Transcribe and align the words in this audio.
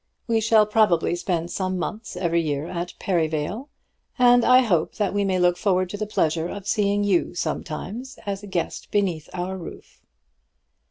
We 0.25 0.41
shall 0.41 0.65
probably 0.65 1.15
spend 1.15 1.51
some 1.51 1.77
months 1.77 2.17
every 2.17 2.41
year 2.41 2.65
at 2.67 2.95
Perivale, 2.99 3.69
and 4.17 4.43
I 4.43 4.61
hope 4.63 4.95
that 4.95 5.13
we 5.13 5.23
may 5.23 5.37
look 5.37 5.57
forward 5.57 5.91
to 5.91 5.97
the 5.97 6.07
pleasure 6.07 6.47
of 6.47 6.65
seeing 6.65 7.03
you 7.03 7.35
sometimes 7.35 8.17
as 8.25 8.41
a 8.41 8.47
guest 8.47 8.89
beneath 8.89 9.29
our 9.31 9.55
roof. 9.55 10.01